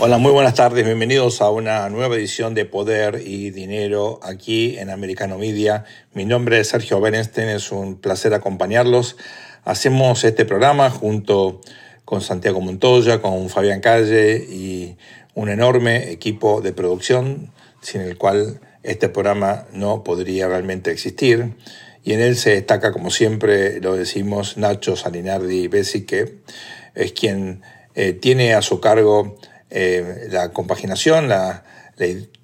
Hola, 0.00 0.18
muy 0.18 0.30
buenas 0.30 0.54
tardes. 0.54 0.84
Bienvenidos 0.84 1.42
a 1.42 1.50
una 1.50 1.88
nueva 1.88 2.14
edición 2.14 2.54
de 2.54 2.64
Poder 2.64 3.20
y 3.26 3.50
Dinero 3.50 4.20
aquí 4.22 4.78
en 4.78 4.90
Americano 4.90 5.38
Media. 5.38 5.86
Mi 6.14 6.24
nombre 6.24 6.60
es 6.60 6.68
Sergio 6.68 7.00
Berenstein, 7.00 7.48
es 7.48 7.72
un 7.72 7.96
placer 7.96 8.32
acompañarlos. 8.32 9.16
Hacemos 9.64 10.22
este 10.22 10.44
programa 10.44 10.88
junto 10.88 11.60
con 12.04 12.20
Santiago 12.20 12.60
Montoya, 12.60 13.20
con 13.20 13.48
Fabián 13.48 13.80
Calle 13.80 14.36
y 14.36 14.96
un 15.34 15.48
enorme 15.48 16.12
equipo 16.12 16.60
de 16.60 16.72
producción 16.72 17.50
sin 17.80 18.02
el 18.02 18.16
cual 18.16 18.60
este 18.84 19.08
programa 19.08 19.66
no 19.72 20.04
podría 20.04 20.46
realmente 20.46 20.92
existir. 20.92 21.56
Y 22.04 22.12
en 22.12 22.20
él 22.20 22.36
se 22.36 22.50
destaca, 22.50 22.92
como 22.92 23.10
siempre 23.10 23.80
lo 23.80 23.96
decimos, 23.96 24.58
Nacho 24.58 24.94
Salinardi 24.94 25.66
Bessi, 25.66 26.06
que 26.06 26.36
es 26.94 27.12
quien 27.14 27.62
eh, 27.96 28.12
tiene 28.12 28.54
a 28.54 28.62
su 28.62 28.78
cargo 28.78 29.36
eh, 29.70 30.28
la 30.30 30.52
compaginación, 30.52 31.28
la, 31.28 31.64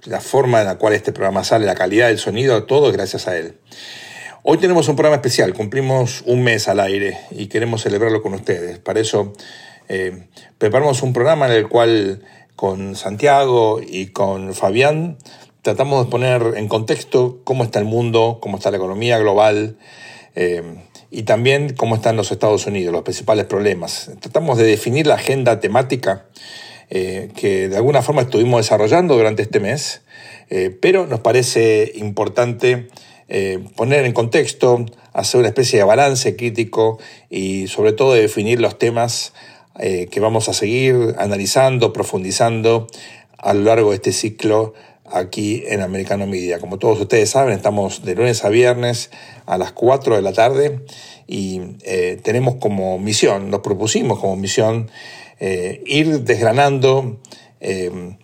la, 0.04 0.20
forma 0.20 0.60
en 0.60 0.66
la 0.66 0.76
cual 0.76 0.94
este 0.94 1.12
programa 1.12 1.44
sale, 1.44 1.66
la 1.66 1.74
calidad 1.74 2.08
del 2.08 2.18
sonido, 2.18 2.64
todo 2.64 2.92
gracias 2.92 3.28
a 3.28 3.36
él. 3.36 3.58
Hoy 4.42 4.58
tenemos 4.58 4.88
un 4.88 4.96
programa 4.96 5.16
especial, 5.16 5.54
cumplimos 5.54 6.22
un 6.26 6.42
mes 6.42 6.68
al 6.68 6.80
aire 6.80 7.18
y 7.30 7.46
queremos 7.46 7.82
celebrarlo 7.82 8.20
con 8.22 8.34
ustedes. 8.34 8.78
Para 8.78 9.00
eso 9.00 9.32
eh, 9.88 10.26
preparamos 10.58 11.02
un 11.02 11.12
programa 11.12 11.46
en 11.46 11.52
el 11.52 11.68
cual 11.68 12.22
con 12.56 12.94
Santiago 12.94 13.80
y 13.80 14.08
con 14.08 14.54
Fabián 14.54 15.16
tratamos 15.62 16.04
de 16.04 16.10
poner 16.10 16.54
en 16.56 16.68
contexto 16.68 17.40
cómo 17.42 17.64
está 17.64 17.78
el 17.78 17.86
mundo, 17.86 18.38
cómo 18.42 18.58
está 18.58 18.70
la 18.70 18.76
economía 18.76 19.18
global 19.18 19.78
eh, 20.34 20.62
y 21.10 21.22
también 21.22 21.74
cómo 21.74 21.94
están 21.94 22.16
los 22.16 22.30
Estados 22.30 22.66
Unidos, 22.66 22.92
los 22.92 23.02
principales 23.02 23.46
problemas. 23.46 24.10
Tratamos 24.20 24.58
de 24.58 24.64
definir 24.64 25.06
la 25.06 25.14
agenda 25.14 25.60
temática 25.60 26.26
eh, 26.90 27.30
que 27.34 27.68
de 27.68 27.76
alguna 27.76 28.02
forma 28.02 28.22
estuvimos 28.22 28.60
desarrollando 28.60 29.16
durante 29.16 29.42
este 29.42 29.60
mes, 29.60 30.02
eh, 30.50 30.76
pero 30.80 31.06
nos 31.06 31.20
parece 31.20 31.92
importante 31.96 32.88
eh, 33.28 33.64
poner 33.76 34.04
en 34.04 34.12
contexto, 34.12 34.84
hacer 35.12 35.40
una 35.40 35.48
especie 35.48 35.78
de 35.78 35.84
balance 35.84 36.36
crítico 36.36 36.98
y 37.30 37.66
sobre 37.68 37.92
todo 37.92 38.14
definir 38.14 38.60
los 38.60 38.78
temas 38.78 39.32
que 39.76 40.20
vamos 40.20 40.48
a 40.48 40.52
seguir 40.52 41.16
analizando, 41.18 41.92
profundizando 41.92 42.86
a 43.38 43.54
lo 43.54 43.62
largo 43.62 43.90
de 43.90 43.96
este 43.96 44.12
ciclo 44.12 44.72
aquí 45.04 45.64
en 45.66 45.80
Americano 45.80 46.26
Media. 46.26 46.58
Como 46.58 46.78
todos 46.78 47.00
ustedes 47.00 47.30
saben, 47.30 47.54
estamos 47.54 48.04
de 48.04 48.14
lunes 48.14 48.44
a 48.44 48.48
viernes 48.48 49.10
a 49.46 49.58
las 49.58 49.72
4 49.72 50.16
de 50.16 50.22
la 50.22 50.32
tarde 50.32 50.80
y 51.26 51.60
tenemos 52.22 52.56
como 52.56 52.98
misión, 52.98 53.50
nos 53.50 53.60
propusimos 53.60 54.18
como 54.18 54.36
misión 54.36 54.90
eh, 55.40 55.82
ir 55.86 56.20
desgranando 56.20 57.18
eh, 57.60 58.16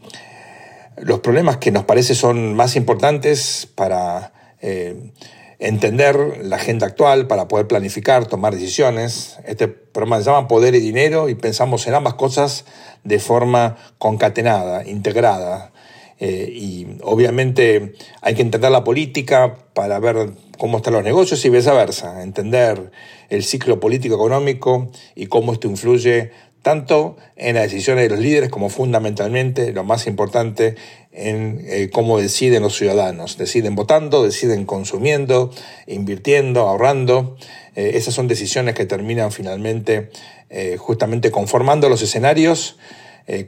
los 0.96 1.20
problemas 1.20 1.56
que 1.56 1.70
nos 1.70 1.84
parece 1.84 2.14
son 2.14 2.54
más 2.54 2.76
importantes 2.76 3.68
para 3.74 4.32
eh, 4.60 5.12
entender 5.58 6.44
la 6.44 6.56
agenda 6.56 6.86
actual, 6.86 7.26
para 7.26 7.48
poder 7.48 7.66
planificar, 7.66 8.26
tomar 8.26 8.54
decisiones. 8.54 9.38
Este 9.44 9.68
programa 9.68 10.18
se 10.18 10.30
llama 10.30 10.46
Poder 10.46 10.74
y 10.74 10.80
Dinero 10.80 11.28
y 11.28 11.34
pensamos 11.34 11.86
en 11.86 11.94
ambas 11.94 12.14
cosas 12.14 12.64
de 13.02 13.18
forma 13.18 13.76
concatenada, 13.98 14.86
integrada. 14.86 15.72
Y 16.20 16.86
obviamente 17.02 17.94
hay 18.20 18.34
que 18.34 18.42
entender 18.42 18.70
la 18.70 18.84
política 18.84 19.56
para 19.72 19.98
ver 19.98 20.32
cómo 20.58 20.76
están 20.76 20.92
los 20.92 21.02
negocios 21.02 21.42
y 21.46 21.48
viceversa, 21.48 22.22
entender 22.22 22.90
el 23.30 23.42
ciclo 23.42 23.80
político-económico 23.80 24.90
y 25.14 25.26
cómo 25.26 25.54
esto 25.54 25.66
influye 25.66 26.30
tanto 26.62 27.16
en 27.36 27.54
las 27.54 27.64
decisiones 27.64 28.04
de 28.04 28.10
los 28.10 28.18
líderes 28.18 28.50
como 28.50 28.68
fundamentalmente, 28.68 29.72
lo 29.72 29.84
más 29.84 30.06
importante, 30.06 30.76
en 31.12 31.64
eh, 31.66 31.90
cómo 31.90 32.18
deciden 32.18 32.62
los 32.62 32.76
ciudadanos. 32.76 33.38
Deciden 33.38 33.74
votando, 33.74 34.22
deciden 34.22 34.66
consumiendo, 34.66 35.50
invirtiendo, 35.86 36.68
ahorrando. 36.68 37.36
Eh, 37.76 37.92
esas 37.94 38.14
son 38.14 38.28
decisiones 38.28 38.74
que 38.74 38.84
terminan 38.84 39.32
finalmente 39.32 40.10
eh, 40.50 40.76
justamente 40.76 41.30
conformando 41.30 41.88
los 41.88 42.02
escenarios 42.02 42.76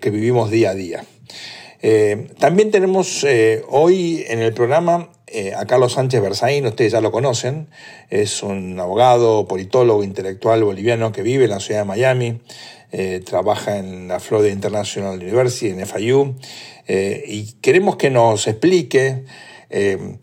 que 0.00 0.10
vivimos 0.10 0.53
día 0.53 0.71
a 0.71 0.75
día. 0.75 1.04
También 2.38 2.70
tenemos 2.70 3.26
hoy 3.69 4.25
en 4.28 4.38
el 4.41 4.54
programa 4.54 5.10
a 5.56 5.65
Carlos 5.66 5.94
Sánchez 5.94 6.22
Berzaín, 6.22 6.66
ustedes 6.66 6.93
ya 6.93 7.00
lo 7.00 7.10
conocen, 7.10 7.66
es 8.10 8.43
un 8.43 8.78
abogado, 8.78 9.48
politólogo, 9.48 10.04
intelectual 10.04 10.62
boliviano 10.62 11.10
que 11.10 11.22
vive 11.22 11.44
en 11.44 11.50
la 11.50 11.60
ciudad 11.60 11.81
de 11.81 11.87
Miami, 11.87 12.41
eh, 12.94 13.22
trabaja 13.25 13.78
en 13.78 14.06
la 14.09 14.21
Florida 14.21 14.53
International 14.53 15.16
University, 15.16 15.69
en 15.69 15.87
FIU, 15.87 16.34
eh, 16.87 17.25
y 17.26 17.54
queremos 17.62 17.97
que 17.97 18.10
nos 18.10 18.47
explique, 18.47 19.25
eh, 19.71 20.19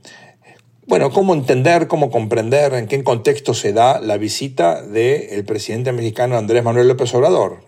bueno, 0.89 1.11
cómo 1.11 1.33
entender, 1.33 1.88
cómo 1.88 2.11
comprender, 2.11 2.73
en 2.73 2.88
qué 2.88 3.01
contexto 3.03 3.53
se 3.53 3.72
da 3.72 4.01
la 4.01 4.17
visita 4.17 4.81
del 4.81 5.45
presidente 5.45 5.94
mexicano 5.94 6.38
Andrés 6.38 6.63
Manuel 6.63 6.89
López 6.89 7.13
Obrador, 7.13 7.63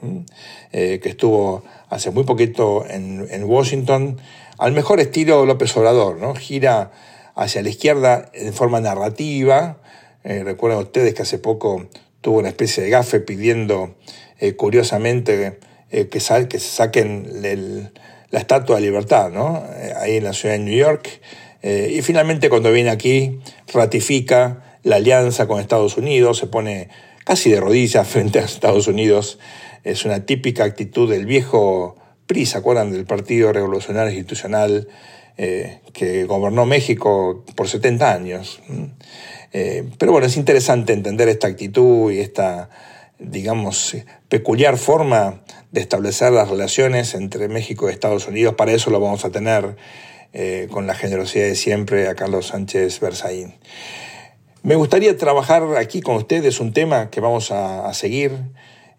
que 0.71 1.01
estuvo 1.03 1.63
hace 1.89 2.11
muy 2.11 2.25
poquito 2.25 2.85
en, 2.85 3.43
Washington, 3.45 4.19
al 4.57 4.73
mejor 4.73 4.99
estilo 4.99 5.45
López 5.45 5.75
Obrador, 5.77 6.17
¿no? 6.17 6.35
Gira 6.35 6.91
hacia 7.35 7.61
la 7.61 7.69
izquierda 7.69 8.29
en 8.33 8.53
forma 8.53 8.81
narrativa. 8.81 9.77
recuerdan 10.23 10.79
ustedes 10.79 11.13
que 11.13 11.21
hace 11.21 11.37
poco 11.37 11.87
tuvo 12.21 12.39
una 12.39 12.49
especie 12.49 12.83
de 12.83 12.89
gafe 12.89 13.19
pidiendo 13.19 13.95
eh, 14.41 14.55
curiosamente, 14.55 15.59
eh, 15.91 16.07
que, 16.07 16.19
que 16.47 16.59
saquen 16.59 17.41
la 18.31 18.39
Estatua 18.39 18.77
de 18.77 18.81
Libertad, 18.81 19.29
¿no? 19.29 19.63
Eh, 19.75 19.93
ahí 19.95 20.17
en 20.17 20.23
la 20.23 20.33
ciudad 20.33 20.55
de 20.55 20.61
New 20.61 20.75
York. 20.75 21.21
Y 21.63 22.01
finalmente 22.01 22.49
cuando 22.49 22.71
viene 22.71 22.89
aquí 22.89 23.39
ratifica 23.73 24.77
la 24.83 24.95
alianza 24.97 25.47
con 25.47 25.59
Estados 25.59 25.97
Unidos, 25.97 26.39
se 26.39 26.47
pone 26.47 26.89
casi 27.23 27.51
de 27.51 27.59
rodillas 27.59 28.07
frente 28.09 28.39
a 28.39 28.43
Estados 28.43 28.87
Unidos. 28.87 29.39
Es 29.83 30.05
una 30.05 30.25
típica 30.25 30.63
actitud 30.63 31.09
del 31.09 31.25
viejo 31.25 31.95
PRI, 32.27 32.45
¿se 32.45 32.57
acuerdan? 32.57 32.91
Del 32.91 33.05
Partido 33.05 33.51
Revolucionario 33.51 34.11
Institucional 34.11 34.87
que 35.93 36.25
gobernó 36.25 36.67
México 36.67 37.43
por 37.55 37.67
70 37.67 38.13
años. 38.13 38.61
pero 39.51 40.11
bueno, 40.11 40.27
es 40.27 40.37
interesante 40.37 40.93
entender 40.93 41.29
esta 41.29 41.47
actitud 41.47 42.11
y 42.11 42.19
esta 42.19 42.69
digamos, 43.21 43.95
peculiar 44.29 44.77
forma 44.77 45.41
de 45.71 45.81
establecer 45.81 46.31
las 46.31 46.49
relaciones 46.49 47.13
entre 47.13 47.47
México 47.47 47.87
y 47.87 47.93
Estados 47.93 48.27
Unidos. 48.27 48.55
Para 48.55 48.71
eso 48.71 48.89
lo 48.89 48.99
vamos 48.99 49.23
a 49.25 49.29
tener 49.29 49.77
eh, 50.33 50.67
con 50.71 50.87
la 50.87 50.95
generosidad 50.95 51.45
de 51.45 51.55
siempre 51.55 52.07
a 52.07 52.15
Carlos 52.15 52.47
Sánchez 52.47 52.99
Berzaín. 52.99 53.55
Me 54.63 54.75
gustaría 54.75 55.17
trabajar 55.17 55.63
aquí 55.77 56.01
con 56.01 56.15
ustedes 56.15 56.59
un 56.59 56.71
tema 56.71 57.09
que 57.09 57.19
vamos 57.19 57.51
a, 57.51 57.93
seguir. 57.93 58.31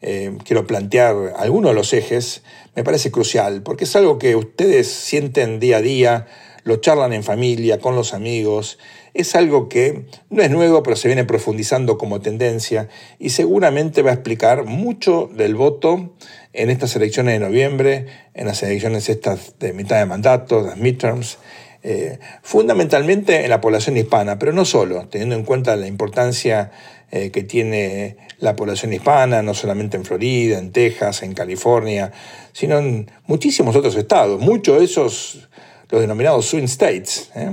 Eh, 0.01 0.37
quiero 0.45 0.67
plantear 0.67 1.35
algunos 1.37 1.71
de 1.71 1.75
los 1.75 1.93
ejes. 1.93 2.43
Me 2.75 2.85
parece 2.85 3.11
crucial 3.11 3.63
porque 3.63 3.85
es 3.85 3.95
algo 3.95 4.19
que 4.19 4.35
ustedes 4.35 4.89
sienten 4.89 5.61
día 5.61 5.77
a 5.77 5.83
día, 5.83 6.27
lo 6.65 6.77
charlan 6.77 7.13
en 7.13 7.23
familia, 7.23 7.79
con 7.79 7.95
los 7.95 8.13
amigos 8.13 8.79
es 9.15 9.35
algo 9.35 9.69
que 9.69 10.07
no 10.31 10.43
es 10.43 10.51
nuevo, 10.51 10.83
pero 10.83 10.97
se 10.97 11.09
viene 11.09 11.25
profundizando 11.25 11.99
como 11.99 12.21
tendencia 12.21 12.89
y 13.19 13.31
seguramente 13.31 14.03
va 14.03 14.11
a 14.11 14.15
explicar 14.15 14.65
mucho 14.65 15.31
del 15.35 15.55
voto 15.55 16.15
en 16.53 16.71
estas 16.71 16.97
elecciones 16.97 17.39
de 17.39 17.47
noviembre, 17.47 18.07
en 18.35 18.47
las 18.47 18.63
elecciones 18.63 19.09
estas 19.09 19.59
de 19.59 19.73
mitad 19.73 19.99
de 19.99 20.07
mandato, 20.07 20.63
las 20.63 20.77
midterms, 20.77 21.39
eh, 21.85 22.19
fundamentalmente 22.43 23.43
en 23.43 23.51
la 23.51 23.61
población 23.61 23.97
hispana, 23.97 24.39
pero 24.39 24.53
no 24.53 24.65
solo, 24.65 25.09
teniendo 25.09 25.35
en 25.35 25.45
cuenta 25.45 25.75
la 25.77 25.89
importancia 25.89 26.71
eh, 27.11 27.31
que 27.31 27.43
tiene 27.43 28.17
la 28.39 28.57
población 28.57 28.93
hispana, 28.93 29.43
no 29.43 29.53
solamente 29.53 29.97
en 29.97 30.05
Florida, 30.05 30.59
en 30.59 30.71
Texas, 30.71 31.23
en 31.23 31.35
California, 31.35 32.13
sino 32.53 32.79
en 32.79 33.11
muchísimos 33.27 33.75
otros 33.75 33.97
estados, 33.97 34.41
muchos 34.41 34.79
de 34.79 34.85
esos, 34.85 35.49
los 35.91 36.01
denominados 36.01 36.47
swing 36.47 36.65
states. 36.65 37.31
¿eh? 37.35 37.51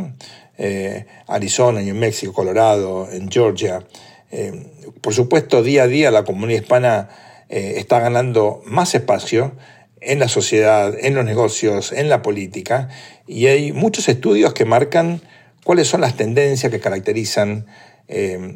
Eh, 0.62 1.06
Arizona, 1.28 1.80
en 1.80 1.98
México, 1.98 2.34
Colorado, 2.34 3.08
en 3.10 3.32
Georgia. 3.32 3.82
Eh, 4.30 4.92
por 5.00 5.14
supuesto, 5.14 5.64
día 5.64 5.84
a 5.84 5.88
día 5.88 6.12
la 6.12 6.26
comunidad 6.26 6.64
hispana 6.64 7.10
eh, 7.48 7.76
está 7.78 8.02
ganando 8.02 8.62
más 8.66 8.94
espacio 8.94 9.54
en 10.02 10.20
la 10.20 10.28
sociedad, 10.28 10.94
en 11.00 11.16
los 11.16 11.24
negocios, 11.24 11.94
en 11.94 12.10
la 12.10 12.22
política, 12.22 12.90
y 13.26 13.48
hay 13.48 13.72
muchos 13.72 14.10
estudios 14.10 14.54
que 14.54 14.66
marcan 14.66 15.22
cuáles 15.64 15.88
son 15.88 16.02
las 16.02 16.18
tendencias 16.18 16.70
que 16.70 16.82
caracterizan 16.82 17.66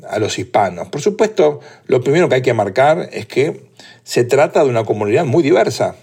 a 0.10 0.18
los 0.18 0.40
hispanos. 0.40 0.88
Por 0.90 1.00
supuesto, 1.00 1.60
lo 1.86 2.02
primero 2.02 2.28
que 2.28 2.36
hay 2.36 2.42
que 2.42 2.56
marcar 2.56 3.10
es 3.14 3.28
que 3.28 3.70
se 4.04 4.24
trata 4.24 4.64
de 4.64 4.70
una 4.70 4.84
comunidad 4.84 5.26
muy 5.26 5.44
diversa 5.44 5.96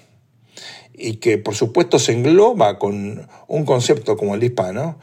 y 0.95 1.17
que 1.17 1.37
por 1.39 1.55
supuesto 1.55 1.99
se 1.99 2.13
engloba 2.13 2.79
con 2.79 3.27
un 3.49 3.65
concepto 3.65 4.17
como 4.17 4.35
el 4.35 4.45
hispano, 4.45 4.99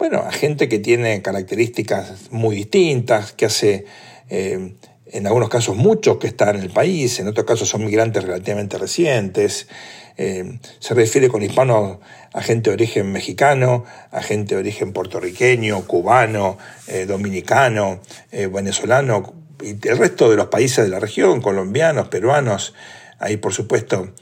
bueno, 0.00 0.24
a 0.26 0.32
gente 0.32 0.66
que 0.66 0.78
tiene 0.78 1.20
características 1.20 2.32
muy 2.32 2.56
distintas, 2.56 3.32
que 3.32 3.44
hace 3.44 3.84
eh, 4.30 4.72
en 5.04 5.26
algunos 5.26 5.50
casos 5.50 5.76
muchos 5.76 6.16
que 6.16 6.28
están 6.28 6.56
en 6.56 6.62
el 6.62 6.70
país, 6.70 7.20
en 7.20 7.28
otros 7.28 7.44
casos 7.44 7.68
son 7.68 7.84
migrantes 7.84 8.24
relativamente 8.24 8.78
recientes. 8.78 9.68
Eh, 10.16 10.58
se 10.78 10.94
refiere 10.94 11.28
con 11.28 11.42
hispanos 11.42 11.98
a 12.32 12.40
gente 12.40 12.70
de 12.70 12.76
origen 12.76 13.12
mexicano, 13.12 13.84
a 14.10 14.22
gente 14.22 14.54
de 14.54 14.62
origen 14.62 14.94
puertorriqueño, 14.94 15.86
cubano, 15.86 16.56
eh, 16.86 17.04
dominicano, 17.04 18.00
venezolano 18.32 19.34
y 19.62 19.86
el 19.86 19.98
resto 19.98 20.30
de 20.30 20.36
los 20.36 20.46
países 20.46 20.82
de 20.82 20.90
la 20.90 20.98
región, 20.98 21.42
colombianos, 21.42 22.08
peruanos. 22.08 22.72
Hay, 23.18 23.36
por 23.36 23.52
supuesto, 23.52 24.14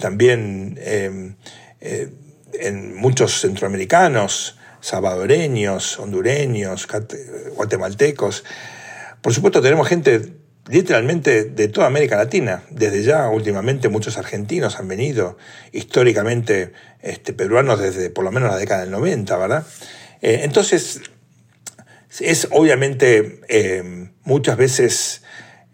también 0.00 0.76
en 0.82 1.36
muchos 2.96 3.40
centroamericanos, 3.40 4.56
salvadoreños, 4.80 5.98
hondureños, 5.98 6.88
guatemaltecos. 7.54 8.44
Por 9.20 9.34
supuesto, 9.34 9.60
tenemos 9.60 9.88
gente 9.88 10.40
literalmente 10.68 11.44
de 11.44 11.68
toda 11.68 11.86
América 11.86 12.16
Latina. 12.16 12.62
Desde 12.70 13.02
ya, 13.02 13.28
últimamente, 13.28 13.88
muchos 13.88 14.18
argentinos 14.18 14.78
han 14.78 14.88
venido, 14.88 15.36
históricamente 15.72 16.72
este, 17.00 17.32
peruanos 17.32 17.80
desde 17.80 18.10
por 18.10 18.24
lo 18.24 18.32
menos 18.32 18.50
la 18.50 18.56
década 18.56 18.82
del 18.82 18.90
90, 18.90 19.36
¿verdad? 19.36 19.66
Eh, 20.22 20.40
entonces, 20.44 21.00
es 22.20 22.48
obviamente 22.50 23.40
eh, 23.48 24.10
muchas 24.24 24.56
veces 24.56 25.22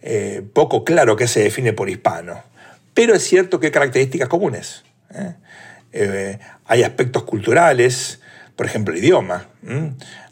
eh, 0.03 0.43
poco 0.53 0.85
claro 0.85 1.17
qué 1.17 1.27
se 1.27 1.41
define 1.41 1.73
por 1.73 1.91
hispano, 1.91 2.43
pero 2.95 3.15
es 3.15 3.23
cierto 3.23 3.59
que 3.59 3.67
hay 3.67 3.73
características 3.73 4.29
comunes. 4.29 4.85
hay 6.67 6.83
aspectos 6.83 7.23
culturales, 7.25 8.21
por 8.57 8.67
ejemplo, 8.67 8.95
el 8.95 9.01
idioma. 9.01 9.47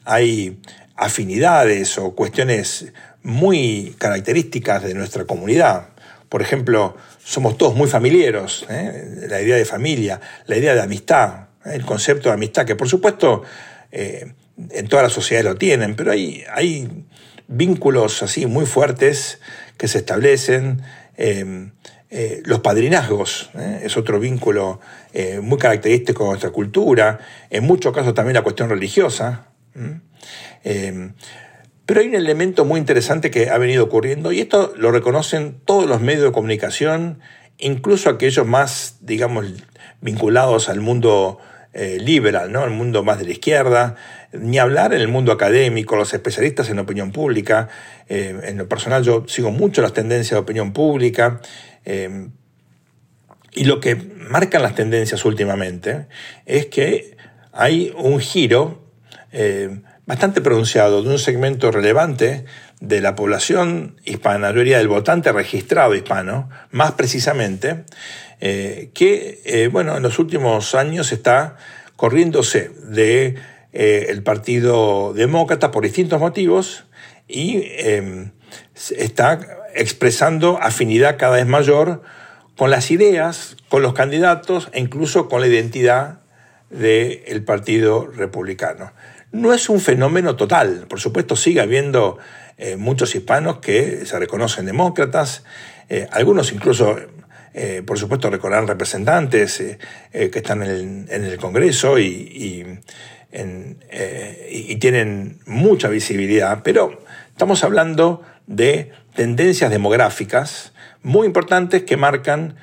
Hay 0.04 0.58
afinidades 0.96 1.98
o 1.98 2.14
cuestiones 2.14 2.86
muy 3.22 3.94
características 3.98 4.82
de 4.82 4.94
nuestra 4.94 5.24
comunidad. 5.24 5.88
Por 6.28 6.42
ejemplo, 6.42 6.96
somos 7.24 7.56
todos 7.56 7.74
muy 7.74 7.88
familiares, 7.88 8.64
¿eh? 8.68 9.26
la 9.28 9.40
idea 9.40 9.56
de 9.56 9.64
familia, 9.64 10.20
la 10.46 10.56
idea 10.56 10.74
de 10.74 10.82
amistad, 10.82 11.48
¿eh? 11.64 11.70
el 11.74 11.84
concepto 11.84 12.28
de 12.28 12.34
amistad, 12.34 12.66
que 12.66 12.76
por 12.76 12.88
supuesto 12.88 13.42
eh, 13.90 14.32
en 14.70 14.88
todas 14.88 15.04
las 15.04 15.12
sociedades 15.12 15.50
lo 15.50 15.56
tienen, 15.56 15.96
pero 15.96 16.12
hay, 16.12 16.44
hay 16.52 17.06
vínculos 17.48 18.22
así 18.22 18.46
muy 18.46 18.66
fuertes 18.66 19.40
que 19.76 19.88
se 19.88 19.98
establecen. 19.98 20.82
Los 22.44 22.60
padrinazgos 22.60 23.50
es 23.82 23.96
otro 23.96 24.20
vínculo 24.20 24.80
muy 25.42 25.58
característico 25.58 26.24
de 26.24 26.28
nuestra 26.30 26.50
cultura, 26.50 27.18
en 27.50 27.64
muchos 27.64 27.92
casos 27.92 28.14
también 28.14 28.34
la 28.34 28.42
cuestión 28.42 28.68
religiosa. 28.68 29.48
Pero 31.86 32.00
hay 32.00 32.08
un 32.08 32.14
elemento 32.14 32.64
muy 32.64 32.80
interesante 32.80 33.30
que 33.30 33.50
ha 33.50 33.58
venido 33.58 33.84
ocurriendo 33.84 34.32
y 34.32 34.40
esto 34.40 34.72
lo 34.76 34.90
reconocen 34.90 35.60
todos 35.66 35.86
los 35.86 36.00
medios 36.00 36.24
de 36.24 36.32
comunicación, 36.32 37.20
incluso 37.58 38.08
aquellos 38.08 38.46
más, 38.46 38.96
digamos, 39.02 39.46
vinculados 40.00 40.70
al 40.70 40.80
mundo 40.80 41.38
eh, 41.74 41.98
liberal, 42.00 42.50
¿no? 42.52 42.64
el 42.64 42.70
mundo 42.70 43.02
más 43.02 43.18
de 43.18 43.26
la 43.26 43.32
izquierda, 43.32 43.96
ni 44.32 44.58
hablar 44.58 44.94
en 44.94 45.00
el 45.00 45.08
mundo 45.08 45.30
académico, 45.30 45.96
los 45.96 46.14
especialistas 46.14 46.70
en 46.70 46.78
opinión 46.78 47.12
pública. 47.12 47.68
Eh, 48.08 48.38
en 48.44 48.56
lo 48.56 48.68
personal 48.68 49.02
yo 49.02 49.24
sigo 49.28 49.50
mucho 49.50 49.82
las 49.82 49.92
tendencias 49.92 50.32
de 50.32 50.38
opinión 50.38 50.72
pública. 50.72 51.40
Eh, 51.84 52.28
y 53.52 53.64
lo 53.64 53.80
que 53.80 53.94
marcan 53.94 54.62
las 54.62 54.74
tendencias 54.74 55.24
últimamente 55.24 56.06
es 56.44 56.66
que 56.66 57.16
hay 57.52 57.92
un 57.96 58.18
giro 58.18 58.82
bastante 60.06 60.40
pronunciado 60.40 61.02
de 61.02 61.10
un 61.10 61.18
segmento 61.18 61.70
relevante 61.70 62.44
de 62.80 63.00
la 63.00 63.14
población 63.14 63.96
hispana, 64.04 64.50
mayoría 64.50 64.78
del 64.78 64.88
votante 64.88 65.32
registrado 65.32 65.94
hispano, 65.94 66.50
más 66.70 66.92
precisamente, 66.92 67.84
eh, 68.40 68.90
que 68.92 69.40
eh, 69.44 69.68
bueno, 69.68 69.96
en 69.96 70.02
los 70.02 70.18
últimos 70.18 70.74
años 70.74 71.12
está 71.12 71.56
corriéndose 71.96 72.70
de 72.88 73.36
eh, 73.72 74.06
el 74.10 74.22
Partido 74.22 75.14
Demócrata 75.14 75.70
por 75.70 75.84
distintos 75.84 76.20
motivos 76.20 76.84
y 77.26 77.62
em, 77.78 78.32
está 78.74 79.40
expresando 79.74 80.58
afinidad 80.60 81.16
cada 81.18 81.36
vez 81.36 81.46
mayor 81.46 82.02
con 82.56 82.70
las 82.70 82.90
ideas, 82.90 83.56
con 83.68 83.82
los 83.82 83.94
candidatos 83.94 84.68
e 84.72 84.80
incluso 84.80 85.28
con 85.28 85.40
la 85.40 85.48
identidad 85.48 86.20
del 86.70 87.42
Partido 87.44 88.06
Republicano. 88.06 88.92
No 89.32 89.52
es 89.52 89.68
un 89.68 89.80
fenómeno 89.80 90.36
total, 90.36 90.86
por 90.88 91.00
supuesto 91.00 91.34
sigue 91.36 91.60
habiendo 91.60 92.18
eh, 92.56 92.76
muchos 92.76 93.14
hispanos 93.14 93.58
que 93.58 94.06
se 94.06 94.18
reconocen 94.18 94.66
demócratas, 94.66 95.42
eh, 95.88 96.06
algunos 96.12 96.52
incluso, 96.52 96.96
eh, 97.52 97.82
por 97.84 97.98
supuesto, 97.98 98.30
reconocerán 98.30 98.68
representantes 98.68 99.62
que 100.12 100.30
están 100.32 100.62
en 100.62 101.08
el, 101.08 101.36
Congreso 101.38 101.98
y, 101.98 102.78
tienen 104.80 105.40
mucha 105.46 105.88
visibilidad, 105.88 106.62
pero 106.62 107.02
estamos 107.32 107.64
hablando 107.64 108.22
de 108.46 108.92
tendencias 109.14 109.70
demográficas 109.70 110.72
muy 111.02 111.26
importantes 111.26 111.82
que 111.82 111.96
marcan 111.96 112.56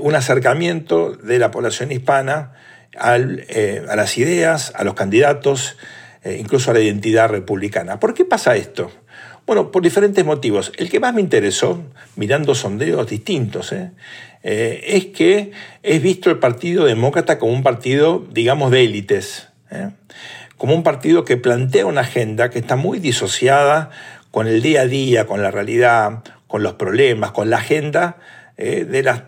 un 0.00 0.16
acercamiento 0.16 1.12
de 1.12 1.38
la 1.38 1.52
población 1.52 1.92
hispana 1.92 2.52
a 2.96 3.18
las 3.18 4.18
ideas, 4.18 4.72
a 4.74 4.84
los 4.84 4.94
candidatos, 4.94 5.76
eh, 6.24 6.36
incluso 6.40 6.70
a 6.70 6.74
la 6.74 6.80
identidad 6.80 7.28
republicana. 7.28 8.00
¿Por 8.00 8.14
qué 8.14 8.24
pasa 8.24 8.56
esto? 8.56 8.90
Bueno, 9.46 9.70
por 9.70 9.82
diferentes 9.82 10.24
motivos. 10.24 10.72
El 10.76 10.90
que 10.90 11.00
más 11.00 11.14
me 11.14 11.20
interesó, 11.20 11.82
mirando 12.16 12.54
sondeos 12.54 13.08
distintos, 13.08 13.72
¿eh? 13.72 13.92
Eh, 14.42 14.84
es 14.86 15.06
que 15.06 15.52
es 15.82 16.02
visto 16.02 16.30
el 16.30 16.38
Partido 16.38 16.84
Demócrata 16.84 17.38
como 17.38 17.52
un 17.52 17.62
partido, 17.62 18.24
digamos, 18.30 18.70
de 18.70 18.84
élites, 18.84 19.48
como 20.56 20.74
un 20.74 20.82
partido 20.82 21.24
que 21.24 21.36
plantea 21.36 21.86
una 21.86 22.02
agenda 22.02 22.48
que 22.50 22.58
está 22.58 22.76
muy 22.76 23.00
disociada 23.00 23.90
con 24.38 24.46
el 24.46 24.62
día 24.62 24.82
a 24.82 24.86
día, 24.86 25.26
con 25.26 25.42
la 25.42 25.50
realidad, 25.50 26.22
con 26.46 26.62
los 26.62 26.74
problemas, 26.74 27.32
con 27.32 27.50
la 27.50 27.56
agenda 27.56 28.18
de 28.56 29.02
las, 29.02 29.24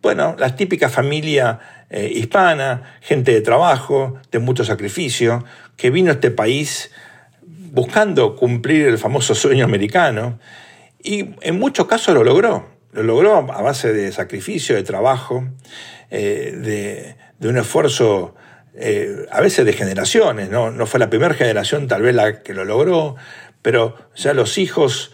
bueno, 0.00 0.34
las 0.38 0.56
típicas 0.56 0.90
familias 0.90 1.58
hispana, 1.90 2.96
gente 3.02 3.34
de 3.34 3.42
trabajo, 3.42 4.18
de 4.32 4.38
mucho 4.38 4.64
sacrificio, 4.64 5.44
que 5.76 5.90
vino 5.90 6.08
a 6.08 6.14
este 6.14 6.30
país 6.30 6.90
buscando 7.72 8.34
cumplir 8.34 8.86
el 8.86 8.96
famoso 8.96 9.34
sueño 9.34 9.64
americano 9.66 10.38
y 11.02 11.34
en 11.40 11.58
muchos 11.58 11.86
casos 11.86 12.14
lo 12.14 12.24
logró. 12.24 12.68
Lo 12.92 13.02
logró 13.02 13.36
a 13.52 13.62
base 13.62 13.92
de 13.92 14.10
sacrificio, 14.10 14.74
de 14.74 14.82
trabajo, 14.82 15.44
eh, 16.10 17.14
de, 17.38 17.48
un 17.48 17.56
esfuerzo 17.56 18.34
eh, 18.74 19.26
a 19.30 19.40
veces 19.40 19.64
de 19.64 19.72
generaciones. 19.72 20.50
¿no? 20.50 20.70
no 20.70 20.86
fue 20.86 20.98
la 20.98 21.08
primera 21.08 21.34
generación 21.34 21.86
tal 21.86 22.02
vez 22.02 22.14
la 22.14 22.42
que 22.42 22.52
lo 22.52 22.64
logró, 22.64 23.16
pero 23.62 23.96
ya 24.14 24.34
los 24.34 24.58
hijos 24.58 25.12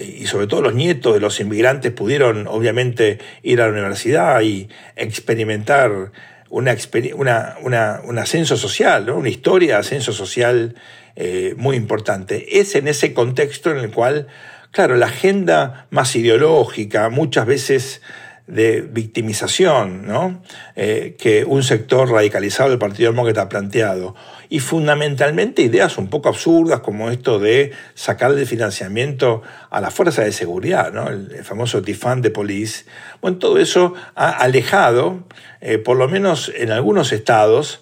y 0.00 0.26
sobre 0.26 0.46
todo 0.46 0.62
los 0.62 0.74
nietos 0.74 1.14
de 1.14 1.20
los 1.20 1.40
inmigrantes 1.40 1.90
pudieron 1.90 2.46
obviamente 2.46 3.18
ir 3.42 3.60
a 3.60 3.66
la 3.66 3.72
universidad 3.72 4.40
y 4.42 4.68
experimentar 4.94 6.12
una, 6.48 8.00
un 8.04 8.18
ascenso 8.18 8.56
social, 8.56 9.10
una 9.10 9.28
historia 9.28 9.74
de 9.74 9.80
ascenso 9.80 10.12
social 10.12 10.76
eh, 11.16 11.54
muy 11.56 11.76
importante. 11.76 12.60
Es 12.60 12.74
en 12.74 12.86
ese 12.86 13.14
contexto 13.14 13.70
en 13.70 13.78
el 13.78 13.90
cual, 13.90 14.28
claro, 14.70 14.96
la 14.96 15.06
agenda 15.06 15.86
más 15.90 16.14
ideológica, 16.14 17.08
muchas 17.08 17.46
veces 17.46 18.02
de 18.46 18.80
victimización 18.80 20.06
¿no? 20.06 20.42
Eh, 20.74 21.16
que 21.18 21.44
un 21.44 21.62
sector 21.62 22.10
radicalizado 22.10 22.70
del 22.70 22.78
Partido 22.78 23.10
Demócrata 23.10 23.42
ha 23.42 23.48
planteado. 23.48 24.14
Y 24.48 24.60
fundamentalmente 24.60 25.62
ideas 25.62 25.96
un 25.96 26.08
poco 26.08 26.28
absurdas 26.28 26.80
como 26.80 27.10
esto 27.10 27.38
de 27.38 27.72
sacar 27.94 28.34
de 28.34 28.44
financiamiento 28.44 29.42
a 29.70 29.80
la 29.80 29.90
fuerza 29.90 30.22
de 30.22 30.32
seguridad, 30.32 30.92
¿no? 30.92 31.08
el, 31.08 31.42
famoso 31.44 31.80
defund 31.80 32.22
de 32.22 32.30
police. 32.30 32.84
Bueno, 33.20 33.38
todo 33.38 33.58
eso 33.58 33.94
ha 34.14 34.30
alejado, 34.30 35.24
eh, 35.60 35.78
por 35.78 35.96
lo 35.96 36.08
menos 36.08 36.52
en 36.54 36.70
algunos 36.70 37.12
estados, 37.12 37.80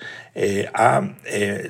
a 0.74 1.02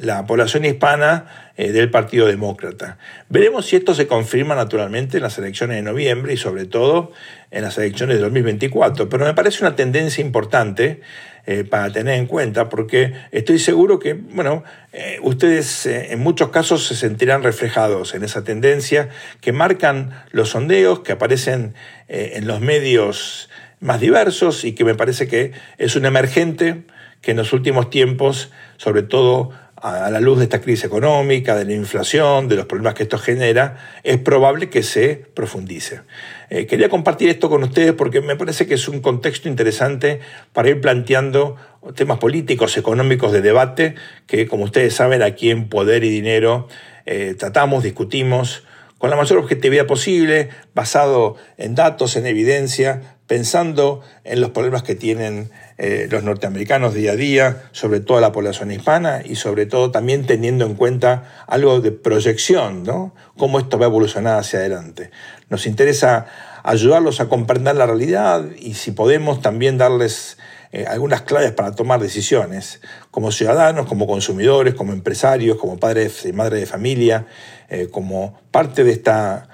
la 0.02 0.26
población 0.26 0.64
hispana 0.64 1.52
del 1.56 1.90
Partido 1.90 2.26
Demócrata. 2.26 2.98
Veremos 3.28 3.66
si 3.66 3.76
esto 3.76 3.94
se 3.94 4.06
confirma 4.06 4.54
naturalmente 4.54 5.16
en 5.18 5.22
las 5.22 5.38
elecciones 5.38 5.76
de 5.76 5.82
noviembre 5.82 6.34
y 6.34 6.36
sobre 6.36 6.66
todo 6.66 7.12
en 7.50 7.62
las 7.62 7.76
elecciones 7.78 8.16
de 8.16 8.22
2024, 8.22 9.08
pero 9.08 9.24
me 9.24 9.34
parece 9.34 9.64
una 9.64 9.76
tendencia 9.76 10.24
importante 10.24 11.00
eh, 11.46 11.64
para 11.64 11.90
tener 11.90 12.14
en 12.14 12.26
cuenta, 12.26 12.68
porque 12.68 13.14
estoy 13.32 13.58
seguro 13.58 13.98
que, 13.98 14.12
bueno, 14.12 14.62
eh, 14.92 15.18
ustedes 15.22 15.86
eh, 15.86 16.12
en 16.12 16.20
muchos 16.20 16.50
casos 16.50 16.86
se 16.86 16.94
sentirán 16.94 17.42
reflejados 17.42 18.14
en 18.14 18.22
esa 18.24 18.44
tendencia 18.44 19.08
que 19.40 19.50
marcan 19.52 20.12
los 20.32 20.50
sondeos 20.50 21.00
que 21.00 21.12
aparecen 21.12 21.74
en 22.08 22.46
los 22.46 22.60
medios 22.60 23.48
más 23.80 24.00
diversos 24.00 24.64
y 24.64 24.74
que 24.74 24.84
me 24.84 24.94
parece 24.94 25.28
que 25.28 25.52
es 25.78 25.96
un 25.96 26.04
emergente 26.04 26.82
que 27.20 27.32
en 27.32 27.36
los 27.36 27.52
últimos 27.52 27.90
tiempos, 27.90 28.50
sobre 28.76 29.02
todo 29.02 29.50
a 29.82 30.10
la 30.10 30.20
luz 30.20 30.38
de 30.38 30.44
esta 30.44 30.60
crisis 30.60 30.84
económica, 30.84 31.56
de 31.56 31.64
la 31.64 31.72
inflación, 31.72 32.48
de 32.48 32.56
los 32.56 32.66
problemas 32.66 32.94
que 32.94 33.04
esto 33.04 33.16
genera, 33.16 33.78
es 34.02 34.18
probable 34.18 34.68
que 34.68 34.82
se 34.82 35.24
profundice. 35.32 36.02
Eh, 36.50 36.66
quería 36.66 36.90
compartir 36.90 37.30
esto 37.30 37.48
con 37.48 37.62
ustedes 37.62 37.94
porque 37.94 38.20
me 38.20 38.36
parece 38.36 38.66
que 38.66 38.74
es 38.74 38.88
un 38.88 39.00
contexto 39.00 39.48
interesante 39.48 40.20
para 40.52 40.68
ir 40.68 40.80
planteando 40.82 41.56
temas 41.94 42.18
políticos, 42.18 42.76
económicos 42.76 43.32
de 43.32 43.40
debate, 43.40 43.94
que 44.26 44.46
como 44.46 44.64
ustedes 44.64 44.94
saben 44.94 45.22
aquí 45.22 45.50
en 45.50 45.68
Poder 45.70 46.04
y 46.04 46.10
Dinero 46.10 46.68
eh, 47.06 47.34
tratamos, 47.38 47.82
discutimos 47.82 48.64
con 48.98 49.08
la 49.08 49.16
mayor 49.16 49.38
objetividad 49.38 49.86
posible, 49.86 50.50
basado 50.74 51.36
en 51.56 51.74
datos, 51.74 52.16
en 52.16 52.26
evidencia, 52.26 53.16
pensando 53.30 54.00
en 54.24 54.40
los 54.40 54.50
problemas 54.50 54.82
que 54.82 54.96
tienen 54.96 55.52
eh, 55.78 56.08
los 56.10 56.24
norteamericanos 56.24 56.94
día 56.94 57.12
a 57.12 57.14
día, 57.14 57.62
sobre 57.70 58.00
todo 58.00 58.20
la 58.20 58.32
población 58.32 58.72
hispana 58.72 59.22
y 59.24 59.36
sobre 59.36 59.66
todo 59.66 59.92
también 59.92 60.26
teniendo 60.26 60.66
en 60.66 60.74
cuenta 60.74 61.44
algo 61.46 61.80
de 61.80 61.92
proyección, 61.92 62.82
¿no? 62.82 63.14
Cómo 63.38 63.60
esto 63.60 63.78
va 63.78 63.86
a 63.86 63.88
evolucionar 63.88 64.40
hacia 64.40 64.58
adelante. 64.58 65.12
Nos 65.48 65.68
interesa 65.68 66.26
ayudarlos 66.64 67.20
a 67.20 67.28
comprender 67.28 67.76
la 67.76 67.86
realidad 67.86 68.46
y 68.58 68.74
si 68.74 68.90
podemos 68.90 69.40
también 69.40 69.78
darles 69.78 70.36
eh, 70.72 70.86
algunas 70.88 71.22
claves 71.22 71.52
para 71.52 71.70
tomar 71.70 72.00
decisiones, 72.00 72.80
como 73.12 73.30
ciudadanos, 73.30 73.86
como 73.86 74.08
consumidores, 74.08 74.74
como 74.74 74.92
empresarios, 74.92 75.56
como 75.56 75.78
padres 75.78 76.26
y 76.26 76.32
madres 76.32 76.58
de 76.58 76.66
familia, 76.66 77.26
eh, 77.68 77.86
como 77.92 78.40
parte 78.50 78.82
de 78.82 78.90
esta 78.90 79.46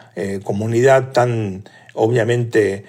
comunidad 0.44 1.12
tan 1.12 1.64
obviamente 1.92 2.86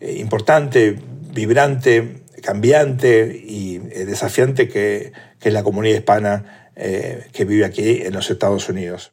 importante, 0.00 0.98
vibrante, 1.32 2.24
cambiante 2.42 3.42
y 3.44 3.76
eh, 3.76 4.04
desafiante 4.04 4.68
que, 4.68 5.12
es 5.40 5.52
la 5.52 5.62
comunidad 5.62 5.96
hispana 5.96 6.70
eh, 6.74 7.28
que 7.32 7.44
vive 7.44 7.64
aquí 7.64 8.02
en 8.02 8.12
los 8.12 8.30
Estados 8.30 8.68
Unidos. 8.68 9.12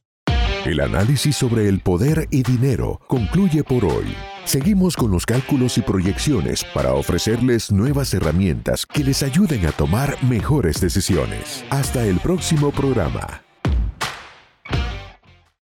El 0.66 0.80
análisis 0.80 1.36
sobre 1.36 1.68
el 1.68 1.82
poder 1.82 2.28
y 2.32 2.42
dinero 2.42 3.02
concluye 3.08 3.64
por 3.64 3.86
hoy. 3.86 4.16
Seguimos 4.46 4.96
con 4.96 5.12
los 5.12 5.26
cálculos 5.26 5.78
y 5.78 5.82
proyecciones 5.82 6.64
para 6.74 6.94
ofrecerles 6.94 7.72
nuevas 7.72 8.14
herramientas 8.14 8.86
que 8.86 9.04
les 9.04 9.22
ayuden 9.24 9.66
a 9.68 9.72
tomar 9.72 10.18
mejores 10.24 10.82
decisiones. 10.82 11.64
Hasta 11.70 12.04
el 12.06 12.20
próximo 12.20 12.72
programa. 12.72 13.43